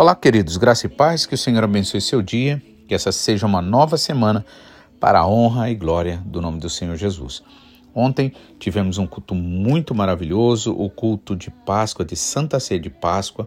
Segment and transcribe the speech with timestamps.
[0.00, 3.60] Olá, queridos, graça e paz, que o Senhor abençoe seu dia, que essa seja uma
[3.60, 4.46] nova semana
[4.98, 7.42] para a honra e glória do nome do Senhor Jesus.
[7.94, 13.46] Ontem tivemos um culto muito maravilhoso, o culto de Páscoa, de Santa Ceia de Páscoa,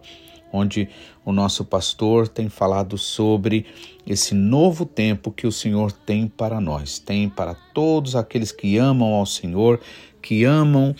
[0.52, 0.88] onde
[1.26, 3.66] o nosso pastor tem falado sobre
[4.06, 9.12] esse novo tempo que o Senhor tem para nós, tem para todos aqueles que amam
[9.12, 9.80] ao Senhor,
[10.22, 10.96] que amam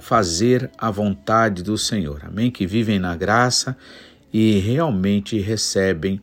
[0.00, 2.22] fazer a vontade do Senhor.
[2.24, 2.50] Amém?
[2.50, 3.76] Que vivem na graça
[4.34, 6.20] e realmente recebem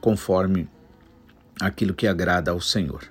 [0.00, 0.68] conforme
[1.60, 3.02] aquilo que agrada ao Senhor.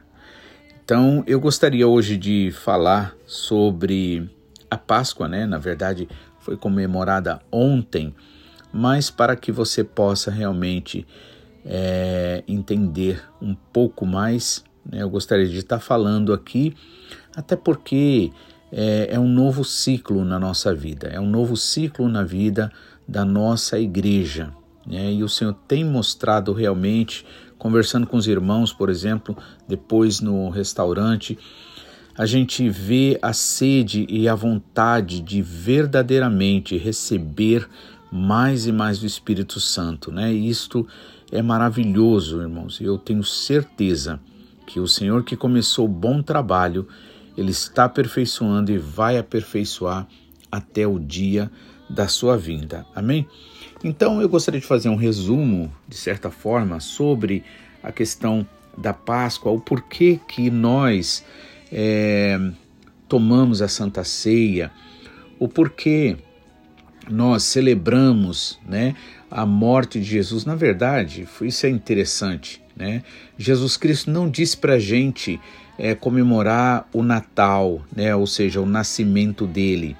[0.81, 4.29] Então, eu gostaria hoje de falar sobre
[4.71, 5.45] a Páscoa, né?
[5.45, 6.07] Na verdade,
[6.39, 8.15] foi comemorada ontem,
[8.71, 11.05] mas para que você possa realmente
[11.65, 15.01] é, entender um pouco mais, né?
[15.01, 16.73] eu gostaria de estar falando aqui,
[17.35, 18.31] até porque
[18.71, 22.71] é, é um novo ciclo na nossa vida, é um novo ciclo na vida
[23.07, 24.53] da nossa igreja.
[24.85, 25.13] Né?
[25.13, 27.25] E o Senhor tem mostrado realmente
[27.57, 29.35] conversando com os irmãos, por exemplo,
[29.67, 31.37] depois no restaurante,
[32.17, 37.67] a gente vê a sede e a vontade de verdadeiramente receber
[38.11, 40.31] mais e mais do Espírito Santo, né?
[40.31, 40.87] Isto
[41.31, 42.79] é maravilhoso, irmãos.
[42.79, 44.19] E eu tenho certeza
[44.65, 46.87] que o Senhor que começou o bom trabalho,
[47.37, 50.07] ele está aperfeiçoando e vai aperfeiçoar
[50.51, 51.51] até o dia
[51.89, 52.85] da sua vinda.
[52.95, 53.27] Amém?
[53.83, 57.43] Então eu gostaria de fazer um resumo, de certa forma, sobre
[57.83, 61.23] a questão da Páscoa, o porquê que nós
[61.71, 62.39] é,
[63.07, 64.71] tomamos a Santa Ceia,
[65.39, 66.17] o porquê
[67.09, 68.95] nós celebramos né,
[69.29, 70.45] a morte de Jesus.
[70.45, 72.61] Na verdade, isso é interessante.
[72.75, 73.03] Né?
[73.37, 75.39] Jesus Cristo não disse para a gente
[75.77, 79.95] é, comemorar o Natal, né, ou seja, o nascimento dele,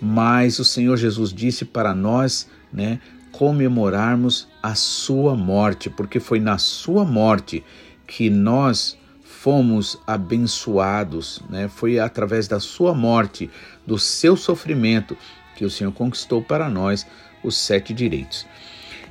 [0.00, 3.00] mas o Senhor Jesus disse para nós né,
[3.32, 7.62] comemorarmos a sua morte, porque foi na sua morte
[8.06, 11.66] que nós fomos abençoados, né?
[11.68, 13.48] Foi através da sua morte,
[13.86, 15.16] do seu sofrimento,
[15.56, 17.06] que o Senhor conquistou para nós
[17.42, 18.46] os sete direitos.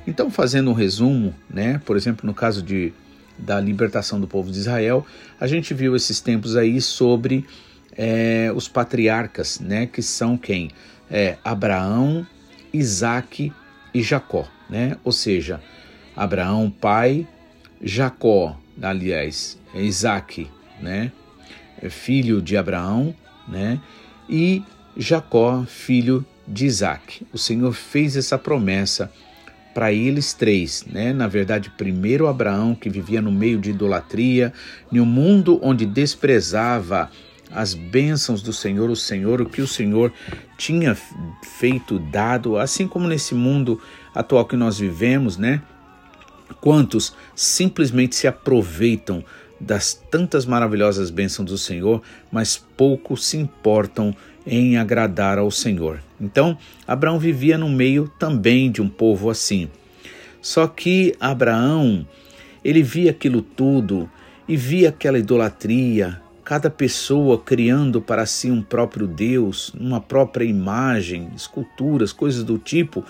[0.06, 1.80] Então, fazendo um resumo, né?
[1.84, 2.92] Por exemplo, no caso de,
[3.36, 5.04] da libertação do povo de Israel,
[5.40, 7.44] a gente viu esses tempos aí sobre
[7.96, 9.86] é, os patriarcas, né?
[9.86, 10.70] Que são quem?
[11.10, 12.26] É, Abraão,
[12.72, 13.52] Isaac
[13.92, 14.96] e Jacó, né?
[15.04, 15.60] Ou seja,
[16.14, 17.26] Abraão, pai,
[17.82, 20.48] Jacó, aliás, é Isaac,
[20.80, 21.12] né?
[21.82, 23.14] É filho de Abraão,
[23.48, 23.80] né?
[24.28, 24.62] E
[24.96, 27.26] Jacó, filho de Isaac.
[27.32, 29.10] O Senhor fez essa promessa
[29.72, 31.12] para eles três, né?
[31.12, 34.52] Na verdade, primeiro Abraão, que vivia no meio de idolatria,
[34.92, 37.10] em um mundo onde desprezava
[37.52, 40.12] as bênçãos do Senhor, o Senhor, o que o Senhor
[40.56, 40.96] tinha
[41.42, 43.80] feito, dado, assim como nesse mundo
[44.14, 45.62] atual que nós vivemos, né?
[46.60, 49.24] Quantos simplesmente se aproveitam
[49.60, 52.02] das tantas maravilhosas bênçãos do Senhor,
[52.32, 54.14] mas pouco se importam
[54.46, 56.02] em agradar ao Senhor.
[56.20, 56.56] Então,
[56.86, 59.68] Abraão vivia no meio também de um povo assim.
[60.40, 62.06] Só que Abraão,
[62.64, 64.08] ele via aquilo tudo
[64.48, 71.30] e via aquela idolatria, cada pessoa criando para si um próprio Deus, uma própria imagem,
[71.36, 73.04] esculturas, coisas do tipo.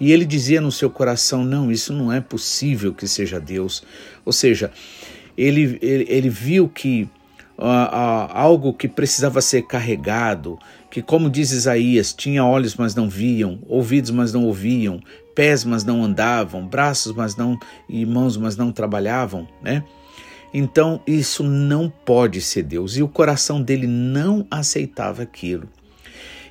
[0.00, 3.84] E ele dizia no seu coração: não, isso não é possível que seja Deus.
[4.24, 4.72] Ou seja,
[5.38, 7.08] ele, ele, ele viu que
[7.56, 10.58] uh, uh, algo que precisava ser carregado,
[10.90, 15.00] que, como diz Isaías, tinha olhos, mas não viam, ouvidos, mas não ouviam,
[15.36, 17.56] pés, mas não andavam, braços, mas não,
[17.88, 19.84] e mãos, mas não trabalhavam, né?
[20.52, 22.96] Então, isso não pode ser Deus.
[22.96, 25.68] E o coração dele não aceitava aquilo.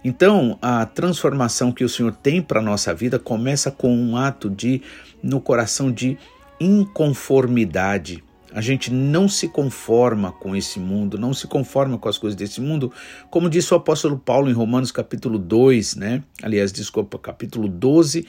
[0.03, 4.49] Então, a transformação que o Senhor tem para a nossa vida começa com um ato
[4.49, 4.81] de,
[5.21, 6.17] no coração, de
[6.59, 8.23] inconformidade.
[8.53, 12.59] A gente não se conforma com esse mundo, não se conforma com as coisas desse
[12.59, 12.91] mundo,
[13.29, 16.23] como disse o apóstolo Paulo em Romanos capítulo 2, né?
[16.43, 18.27] Aliás, desculpa, capítulo 12,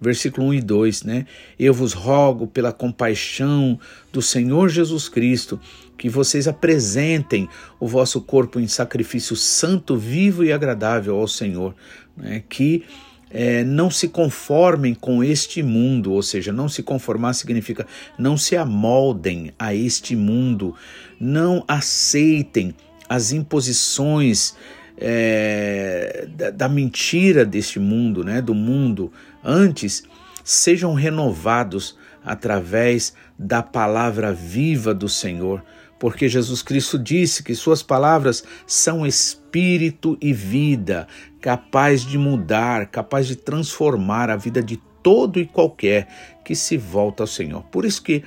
[0.00, 1.26] versículo 1 e 2, né?
[1.58, 3.78] Eu vos rogo pela compaixão
[4.12, 5.60] do Senhor Jesus Cristo
[5.98, 7.46] que vocês apresentem
[7.78, 11.74] o vosso corpo em sacrifício santo, vivo e agradável ao Senhor,
[12.16, 12.42] né?
[12.48, 12.84] que
[13.30, 17.86] é, não se conformem com este mundo, ou seja, não se conformar significa
[18.18, 20.74] não se amoldem a este mundo,
[21.20, 22.74] não aceitem
[23.06, 24.54] as imposições
[24.96, 29.12] é, da, da, mentira deste mundo, né, do mundo,
[29.44, 30.02] antes
[30.44, 35.62] sejam renovados através da palavra viva do Senhor,
[35.98, 41.06] porque Jesus Cristo disse que suas palavras são espírito e vida,
[41.40, 46.08] capaz de mudar, capaz de transformar a vida de todo e qualquer
[46.44, 47.62] que se volta ao Senhor.
[47.64, 48.22] Por isso que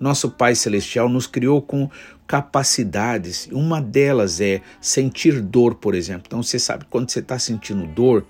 [0.00, 1.90] nosso Pai Celestial nos criou com
[2.26, 3.48] capacidades.
[3.50, 6.24] Uma delas é sentir dor, por exemplo.
[6.26, 8.24] Então você sabe quando você está sentindo dor,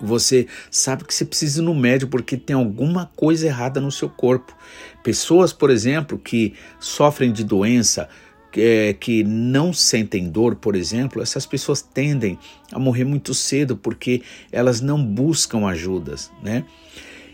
[0.00, 4.08] você sabe que você precisa ir no médico porque tem alguma coisa errada no seu
[4.08, 4.56] corpo.
[5.02, 8.08] Pessoas, por exemplo, que sofrem de doença,
[8.56, 12.38] é, que não sentem dor, por exemplo, essas pessoas tendem
[12.72, 16.64] a morrer muito cedo porque elas não buscam ajudas, né?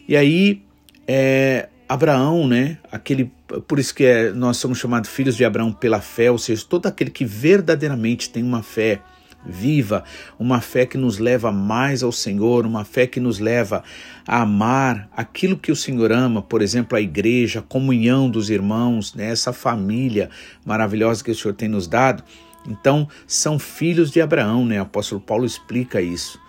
[0.06, 0.62] E aí,
[1.06, 2.78] é, Abraão, né?
[2.90, 3.30] Aquele,
[3.66, 6.86] por isso que é, nós somos chamados filhos de Abraão pela fé, ou seja, todo
[6.86, 9.00] aquele que verdadeiramente tem uma fé
[9.46, 10.04] viva,
[10.38, 13.82] uma fé que nos leva mais ao Senhor, uma fé que nos leva
[14.26, 19.14] a amar aquilo que o Senhor ama, por exemplo, a igreja, a comunhão dos irmãos,
[19.14, 20.30] né, essa família
[20.64, 22.22] maravilhosa que o Senhor tem nos dado.
[22.66, 24.80] Então, são filhos de Abraão, né?
[24.80, 26.40] O apóstolo Paulo explica isso.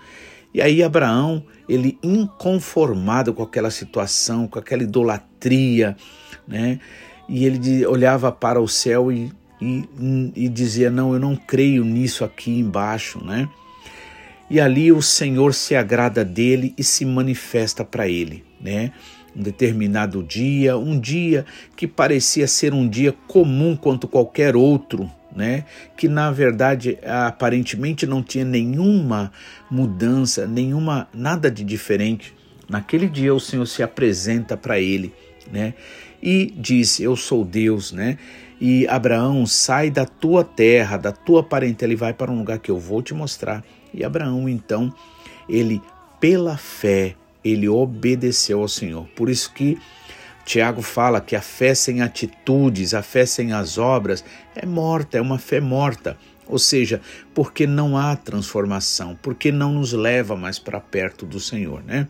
[0.54, 5.98] E aí Abraão, ele inconformado com aquela situação, com aquela idolatria,
[6.48, 6.80] né?
[7.28, 9.30] E ele olhava para o céu e
[9.62, 9.88] e,
[10.36, 13.48] e dizia: Não, eu não creio nisso aqui embaixo, né?
[14.50, 18.92] E ali o Senhor se agrada dele e se manifesta para ele, né?
[19.36, 25.66] Um determinado dia, um dia que parecia ser um dia comum quanto qualquer outro, né?
[25.98, 29.32] Que na verdade aparentemente não tinha nenhuma
[29.70, 32.34] mudança, nenhuma nada de diferente.
[32.70, 35.12] Naquele dia o Senhor se apresenta para ele,
[35.52, 35.74] né?
[36.22, 38.18] E diz: Eu sou Deus, né?
[38.60, 42.72] E Abraão, sai da tua terra, da tua parentela e vai para um lugar que
[42.72, 43.64] eu vou te mostrar.
[43.94, 44.94] E Abraão, então,
[45.48, 45.82] ele,
[46.20, 49.08] pela fé, ele obedeceu ao Senhor.
[49.16, 49.78] Por isso que
[50.46, 54.24] Tiago fala que a fé sem atitudes, a fé sem as obras,
[54.56, 56.18] é morta, é uma fé morta.
[56.48, 57.02] Ou seja,
[57.34, 62.08] porque não há transformação, porque não nos leva mais para perto do Senhor, né?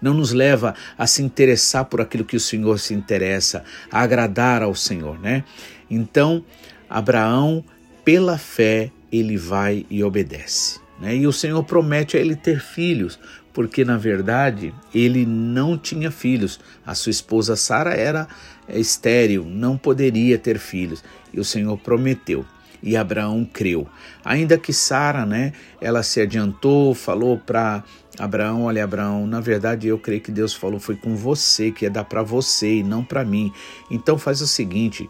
[0.00, 4.62] Não nos leva a se interessar por aquilo que o Senhor se interessa, a agradar
[4.62, 5.44] ao Senhor, né?
[5.90, 6.44] Então,
[6.88, 7.64] Abraão,
[8.04, 10.80] pela fé, ele vai e obedece.
[11.00, 11.16] Né?
[11.16, 13.18] E o Senhor promete a ele ter filhos,
[13.52, 16.58] porque na verdade ele não tinha filhos.
[16.84, 18.26] A sua esposa Sara era
[18.68, 21.02] estéril, não poderia ter filhos.
[21.32, 22.44] E o Senhor prometeu
[22.84, 23.88] e Abraão creu.
[24.22, 27.82] Ainda que Sara, né, ela se adiantou, falou para
[28.18, 31.90] Abraão, olha Abraão, na verdade eu creio que Deus falou foi com você, que é
[31.90, 33.50] dar para você e não para mim.
[33.90, 35.08] Então faz o seguinte,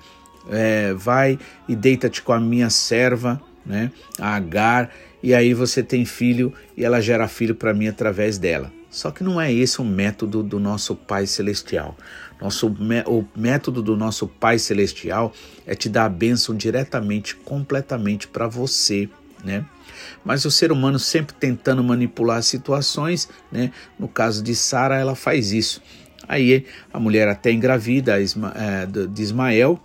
[0.48, 1.36] é, vai
[1.68, 6.84] e deita-te com a minha serva, né, a Agar, e aí você tem filho e
[6.84, 8.70] ela gera filho para mim através dela.
[8.94, 11.96] Só que não é esse o método do nosso Pai Celestial.
[12.40, 15.32] Nosso, o método do nosso Pai Celestial
[15.66, 19.08] é te dar a bênção diretamente, completamente para você,
[19.42, 19.64] né?
[20.24, 23.72] Mas o ser humano sempre tentando manipular situações, né?
[23.98, 25.82] No caso de Sara, ela faz isso.
[26.28, 29.80] Aí a mulher até engravida é, de Ismael,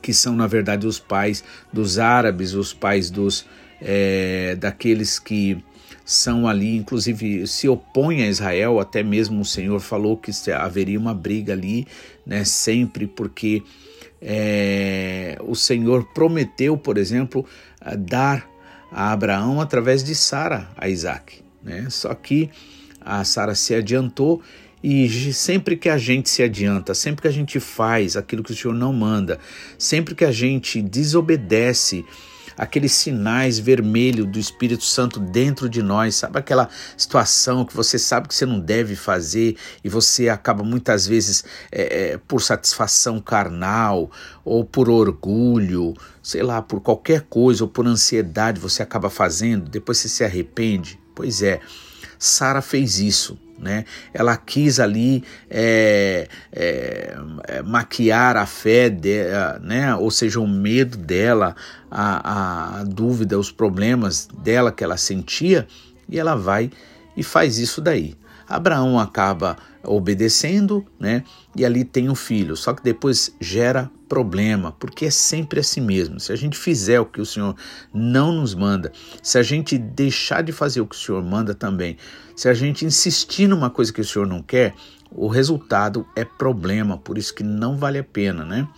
[0.00, 1.42] que são na verdade os pais
[1.72, 3.44] dos árabes, os pais dos
[3.80, 5.60] é, daqueles que
[6.04, 11.14] são ali, inclusive se opõem a Israel, até mesmo o Senhor falou que haveria uma
[11.14, 11.86] briga ali,
[12.26, 13.62] né, sempre, porque
[14.20, 17.44] é, o Senhor prometeu, por exemplo,
[17.98, 18.48] dar
[18.90, 21.86] a Abraão através de Sara a Isaac, né?
[21.90, 22.50] Só que
[23.00, 24.42] a Sara se adiantou
[24.82, 28.56] e sempre que a gente se adianta, sempre que a gente faz aquilo que o
[28.56, 29.38] Senhor não manda,
[29.78, 32.04] sempre que a gente desobedece
[32.56, 38.28] aqueles sinais vermelhos do Espírito Santo dentro de nós, sabe aquela situação que você sabe
[38.28, 44.10] que você não deve fazer e você acaba muitas vezes é, é, por satisfação carnal
[44.44, 49.98] ou por orgulho, sei lá, por qualquer coisa ou por ansiedade você acaba fazendo, depois
[49.98, 50.98] você se arrepende.
[51.14, 51.60] Pois é,
[52.24, 53.84] Sara fez isso né?
[54.12, 59.22] Ela quis ali é, é, é, maquiar a fé, de,
[59.62, 59.94] né?
[59.94, 61.54] ou seja, o medo dela,
[61.88, 65.66] a, a dúvida, os problemas dela que ela sentia,
[66.08, 66.72] e ela vai
[67.16, 68.16] e faz isso daí.
[68.48, 71.24] Abraão acaba obedecendo, né?
[71.56, 72.56] E ali tem um filho.
[72.56, 76.20] Só que depois gera problema, porque é sempre assim mesmo.
[76.20, 77.56] Se a gente fizer o que o Senhor
[77.92, 81.96] não nos manda, se a gente deixar de fazer o que o Senhor manda também,
[82.36, 84.74] se a gente insistir numa coisa que o Senhor não quer,
[85.10, 88.68] o resultado é problema, por isso que não vale a pena, né?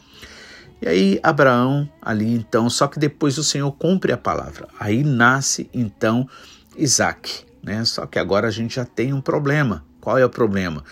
[0.80, 4.68] E aí Abraão ali então, só que depois o Senhor cumpre a palavra.
[4.78, 6.28] Aí nasce então
[6.76, 7.84] Isaac, né?
[7.84, 9.84] Só que agora a gente já tem um problema.
[10.00, 10.84] Qual é o problema?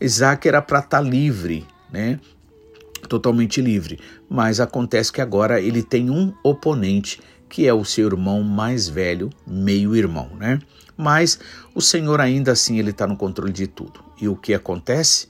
[0.00, 2.18] Isaac era para estar tá livre, né?
[3.06, 3.98] totalmente livre.
[4.28, 9.30] Mas acontece que agora ele tem um oponente que é o seu irmão mais velho,
[9.46, 10.58] meio irmão, né?
[10.96, 11.38] Mas
[11.74, 14.00] o Senhor ainda assim ele está no controle de tudo.
[14.20, 15.28] E o que acontece?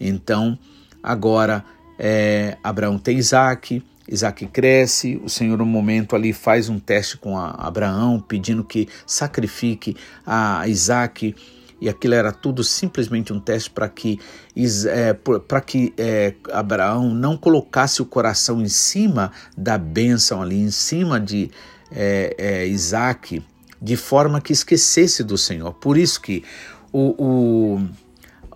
[0.00, 0.58] Então
[1.02, 1.64] agora
[1.98, 7.38] é, Abraão tem Isaac, Isaac cresce, o Senhor no momento ali faz um teste com
[7.38, 11.34] Abraão, pedindo que sacrifique a Isaac
[11.80, 14.20] e aquilo era tudo simplesmente um teste para que,
[14.86, 20.70] é, para que é, Abraão não colocasse o coração em cima da bênção ali, em
[20.70, 21.50] cima de
[21.90, 23.42] é, é, Isaac,
[23.80, 25.72] de forma que esquecesse do Senhor.
[25.72, 26.44] Por isso que
[26.92, 27.14] o,
[27.78, 27.88] o,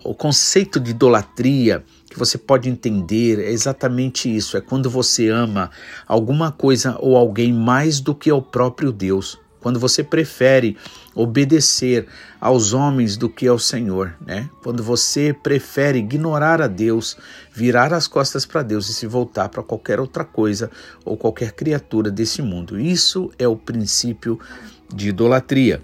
[0.03, 1.83] o conceito de idolatria
[2.15, 5.69] que você pode entender é exatamente isso: é quando você ama
[6.07, 10.77] alguma coisa ou alguém mais do que o próprio Deus quando você prefere
[11.15, 12.05] obedecer
[12.39, 14.47] aos homens do que ao Senhor, né?
[14.61, 17.17] Quando você prefere ignorar a Deus,
[17.51, 20.69] virar as costas para Deus e se voltar para qualquer outra coisa
[21.03, 22.79] ou qualquer criatura desse mundo.
[22.79, 24.39] Isso é o princípio
[24.93, 25.81] de idolatria.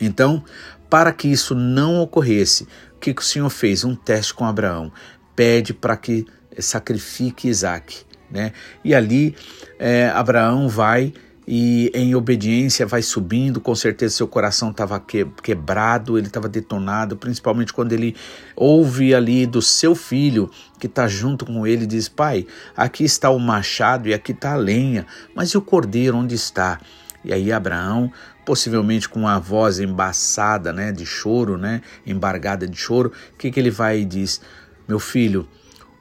[0.00, 0.44] Então,
[0.88, 3.82] para que isso não ocorresse, o que o Senhor fez?
[3.82, 4.92] Um teste com Abraão.
[5.36, 6.26] Pede para que
[6.58, 8.04] sacrifique Isaac.
[8.30, 8.52] Né?
[8.82, 9.36] E ali
[9.78, 11.12] é, Abraão vai
[11.46, 13.60] e em obediência vai subindo.
[13.60, 18.16] Com certeza seu coração estava que, quebrado, ele estava detonado, principalmente quando ele
[18.56, 20.50] ouve ali do seu filho
[20.80, 24.56] que está junto com ele diz: Pai, aqui está o machado e aqui está a
[24.56, 26.80] lenha, mas e o cordeiro onde está?
[27.24, 28.12] E aí Abraão,
[28.44, 33.58] possivelmente com a voz embaçada, né, de choro, né, embargada de choro, o que, que
[33.58, 34.40] ele vai e diz?
[34.88, 35.48] Meu filho,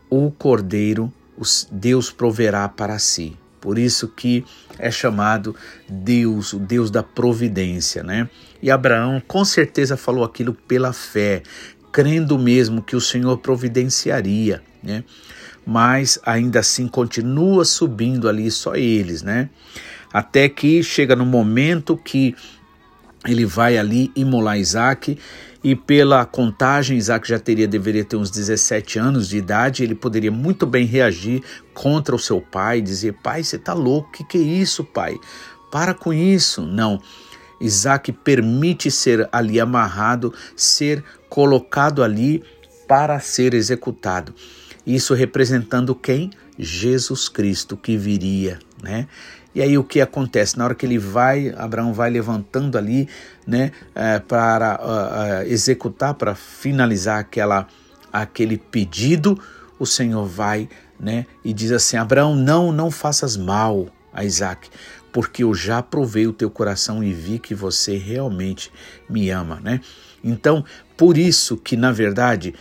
[0.10, 1.12] o cordeiro
[1.72, 3.38] Deus proverá para si.
[3.60, 4.46] Por isso que
[4.78, 5.56] é chamado
[5.90, 8.30] Deus, o Deus da providência, né?
[8.62, 11.42] E Abraão com certeza falou aquilo pela fé,
[11.92, 15.04] crendo mesmo que o Senhor providenciaria, né?
[15.66, 19.50] Mas ainda assim continua subindo ali só eles, né?
[20.14, 22.36] Até que chega no momento que
[23.28, 25.18] ele vai ali imolar Isaac
[25.66, 30.32] e pela contagem, Isaac já teria, deveria ter uns 17 anos de idade, ele poderia
[30.32, 31.42] muito bem reagir
[31.74, 35.18] contra o seu pai, dizer, pai, você está louco, que, que é isso, pai?
[35.72, 36.62] Para com isso.
[36.62, 37.02] Não,
[37.60, 42.44] Isaac permite ser ali amarrado, ser colocado ali
[42.88, 44.36] para ser executado.
[44.86, 46.30] Isso representando quem?
[46.60, 49.08] Jesus Cristo que viria, né?
[49.56, 50.58] E aí o que acontece?
[50.58, 53.08] Na hora que ele vai, Abraão vai levantando ali,
[53.48, 57.66] né, é, para uh, uh, executar, para finalizar aquela,
[58.12, 59.42] aquele pedido,
[59.80, 60.68] o Senhor vai,
[61.00, 64.70] né, e diz assim: Abraão, não, não faças mal a Isaac,
[65.14, 68.70] porque eu já provei o teu coração e vi que você realmente
[69.10, 69.80] me ama, né?
[70.22, 70.66] Então,
[70.98, 72.54] por isso que na verdade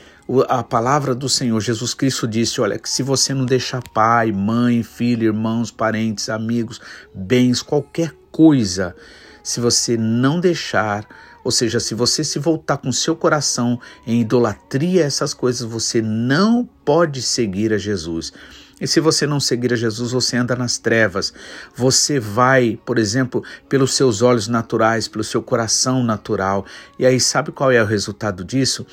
[0.48, 4.82] a palavra do Senhor Jesus Cristo disse: olha, que se você não deixar pai, mãe,
[4.82, 6.80] filho, irmãos, parentes, amigos,
[7.14, 8.94] bens, qualquer coisa,
[9.42, 11.06] se você não deixar,
[11.44, 16.68] ou seja, se você se voltar com seu coração em idolatria essas coisas, você não
[16.84, 18.32] pode seguir a Jesus.
[18.80, 21.32] E se você não seguir a Jesus, você anda nas trevas.
[21.76, 26.66] Você vai, por exemplo, pelos seus olhos naturais, pelo seu coração natural.
[26.98, 28.84] E aí, sabe qual é o resultado disso?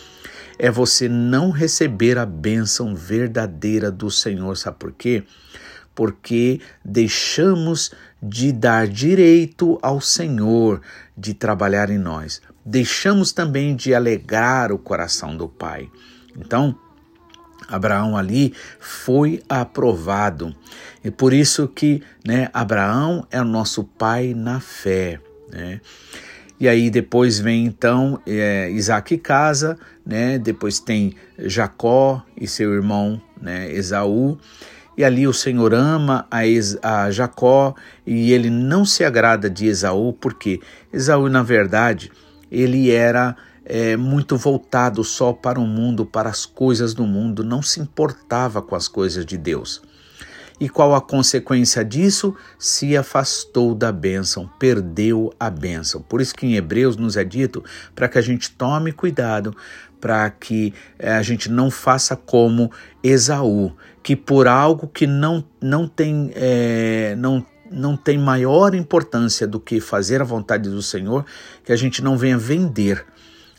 [0.61, 4.55] É você não receber a bênção verdadeira do Senhor.
[4.55, 5.23] Sabe por quê?
[5.95, 7.91] Porque deixamos
[8.21, 10.79] de dar direito ao Senhor
[11.17, 12.43] de trabalhar em nós.
[12.63, 15.89] Deixamos também de alegrar o coração do Pai.
[16.37, 16.77] Então,
[17.67, 20.55] Abraão ali foi aprovado.
[21.03, 25.19] E por isso que né, Abraão é o nosso pai na fé.
[25.51, 25.81] Né?
[26.61, 30.37] E aí depois vem então é, Isaac casa, né?
[30.37, 33.73] Depois tem Jacó e seu irmão, né?
[33.73, 34.37] Esaú.
[34.95, 36.41] E ali o Senhor ama a,
[36.83, 37.73] a Jacó
[38.05, 40.59] e ele não se agrada de Esaú, porque
[40.93, 42.11] Esaú, na verdade,
[42.51, 47.63] ele era é, muito voltado só para o mundo, para as coisas do mundo, não
[47.63, 49.81] se importava com as coisas de Deus.
[50.61, 52.35] E qual a consequência disso?
[52.59, 56.03] Se afastou da bênção, perdeu a bênção.
[56.03, 57.65] Por isso que em Hebreus nos é dito
[57.95, 59.57] para que a gente tome cuidado,
[59.99, 62.71] para que eh, a gente não faça como
[63.03, 66.31] Esaú, que por algo que não, não tem.
[66.35, 71.25] É, não não tem maior importância do que fazer a vontade do Senhor,
[71.63, 73.05] que a gente não venha vender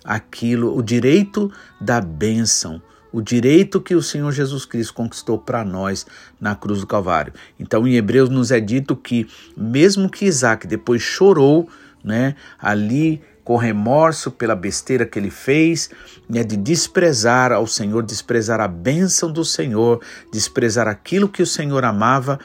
[0.05, 6.07] aquilo, o direito da bênção, o direito que o Senhor Jesus Cristo conquistou para nós
[6.40, 7.33] na cruz do Calvário.
[7.59, 11.69] Então, em Hebreus nos é dito que, mesmo que Isaac depois chorou,
[12.02, 15.90] né, ali com remorso pela besteira que ele fez,
[16.28, 20.00] né, de desprezar ao Senhor, desprezar a bênção do Senhor,
[20.33, 22.38] desprezar aquilo que o Senhor amava,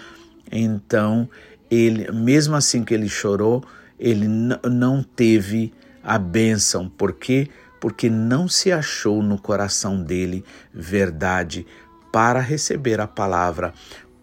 [0.51, 1.29] então
[1.69, 3.63] ele, mesmo assim que ele chorou,
[4.00, 6.88] ele não teve a bênção.
[6.88, 7.50] Por quê?
[7.79, 10.43] Porque não se achou no coração dele
[10.74, 11.65] verdade
[12.12, 13.74] para receber a palavra,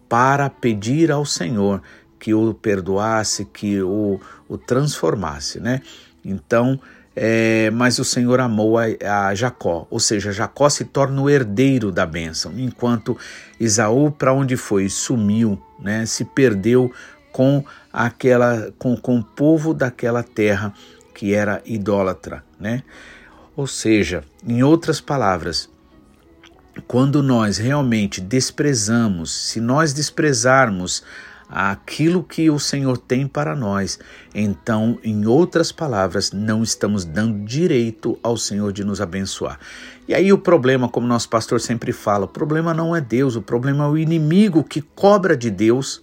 [0.09, 1.83] para pedir ao Senhor
[2.19, 5.83] que o perdoasse, que o, o transformasse, né?
[6.25, 6.81] Então,
[7.15, 8.87] é, mas o Senhor amou a,
[9.29, 13.17] a, Jacó, ou seja, Jacó se torna o herdeiro da bênção, enquanto
[13.61, 16.07] Isaú, para onde foi, sumiu, né?
[16.07, 16.91] Se perdeu
[17.31, 20.73] com aquela, com, com o povo daquela terra
[21.15, 22.83] que era idólatra, né?
[23.57, 25.69] Ou seja, em outras palavras,
[26.89, 31.05] quando nós realmente desprezamos, se nós desprezarmos
[31.49, 33.99] aquilo que o Senhor tem para nós,
[34.35, 39.61] então, em outras palavras, não estamos dando direito ao Senhor de nos abençoar.
[40.09, 43.43] E aí o problema, como nosso pastor sempre fala, o problema não é Deus, o
[43.43, 46.03] problema é o inimigo que cobra de Deus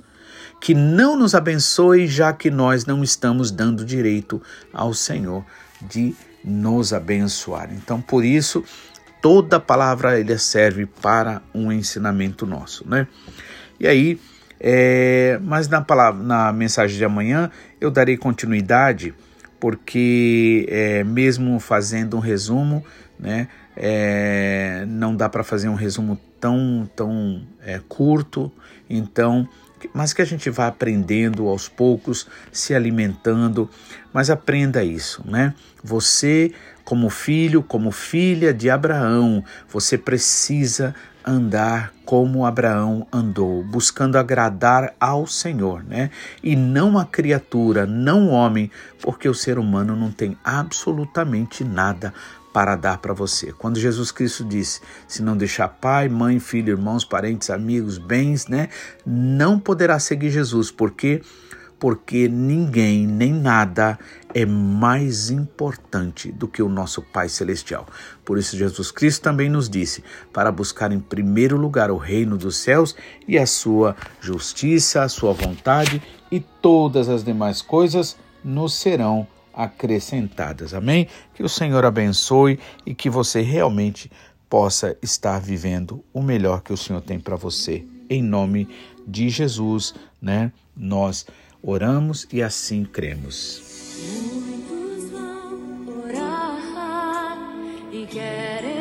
[0.61, 4.39] que não nos abençoe, já que nós não estamos dando direito
[4.71, 5.43] ao Senhor
[5.81, 7.69] de nos abençoar.
[7.73, 8.63] Então, por isso,
[9.21, 13.07] toda palavra ele serve para um ensinamento nosso, né?
[13.79, 14.19] E aí,
[14.59, 19.13] é, mas na palavra, na mensagem de amanhã eu darei continuidade,
[19.59, 22.83] porque é, mesmo fazendo um resumo,
[23.19, 28.51] né, é, não dá para fazer um resumo tão tão é, curto,
[28.89, 29.47] então
[29.93, 33.69] mas que a gente vá aprendendo aos poucos, se alimentando,
[34.13, 35.53] mas aprenda isso, né?
[35.83, 40.95] Você, como filho, como filha de Abraão, você precisa
[41.25, 46.09] andar como Abraão andou, buscando agradar ao Senhor, né?
[46.43, 48.71] E não a criatura, não o homem,
[49.01, 52.13] porque o ser humano não tem absolutamente nada
[52.53, 53.51] para dar para você.
[53.53, 58.69] Quando Jesus Cristo disse: se não deixar pai, mãe, filho, irmãos, parentes, amigos, bens, né,
[59.05, 60.71] não poderá seguir Jesus.
[60.71, 61.21] Por quê?
[61.79, 63.97] Porque ninguém nem nada
[64.35, 67.87] é mais importante do que o nosso Pai Celestial.
[68.23, 72.57] Por isso, Jesus Cristo também nos disse para buscar em primeiro lugar o reino dos
[72.57, 72.95] céus
[73.27, 80.73] e a sua justiça, a sua vontade, e todas as demais coisas nos serão acrescentadas.
[80.73, 81.07] Amém?
[81.33, 84.11] Que o Senhor abençoe e que você realmente
[84.49, 87.85] possa estar vivendo o melhor que o Senhor tem para você.
[88.09, 88.67] Em nome
[89.07, 90.51] de Jesus, né?
[90.75, 91.25] Nós
[91.63, 93.61] oramos e assim cremos.
[94.33, 97.47] Muitos vão orar
[97.91, 98.80] e querem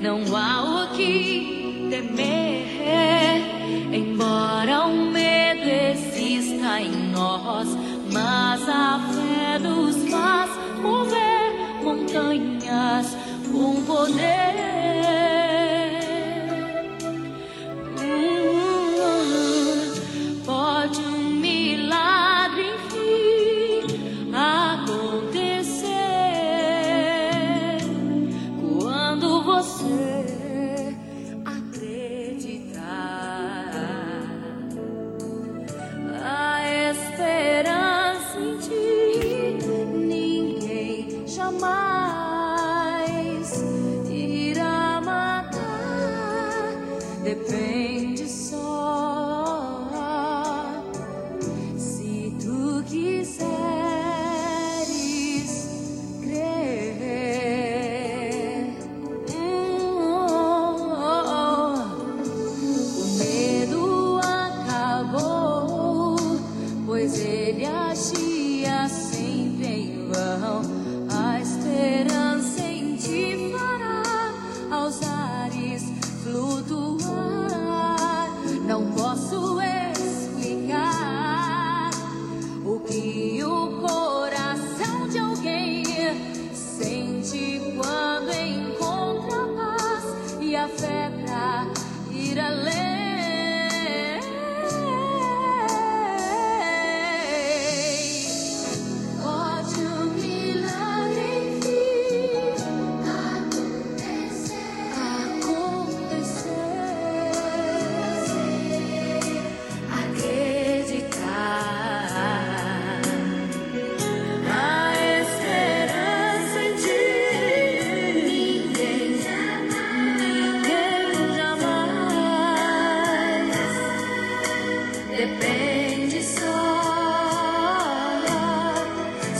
[0.00, 3.40] Não há o que temer,
[3.92, 7.68] embora o medo exista em nós,
[8.12, 10.50] mas a fé nos faz
[10.82, 13.16] mover montanhas
[13.50, 14.55] com poder.
[47.34, 47.75] Fé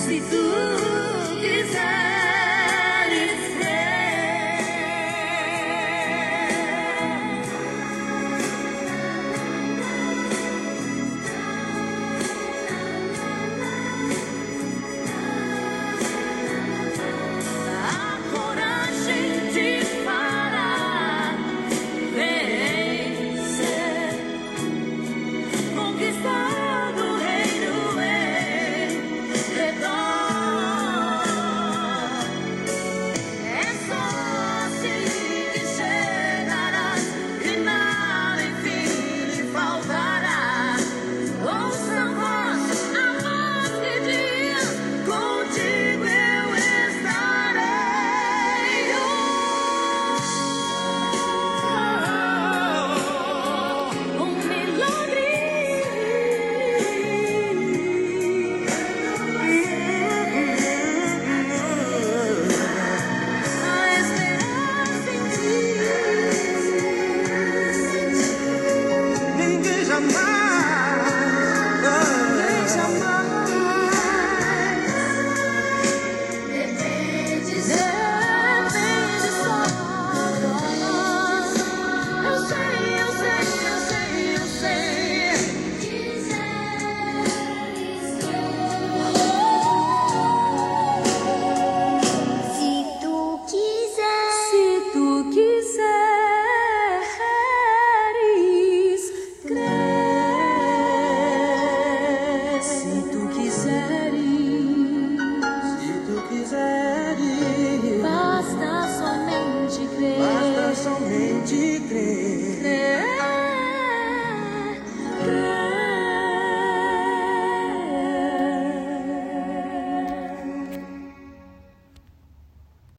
[0.06, 0.55] si tú